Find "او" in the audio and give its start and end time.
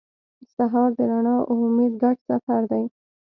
1.49-1.55